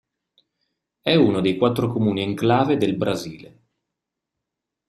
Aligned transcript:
È 0.99 1.13
uno 1.13 1.41
dei 1.41 1.57
quattro 1.57 1.91
comuni 1.91 2.23
enclave 2.23 2.75
del 2.77 2.95
Brasile. 2.97 3.61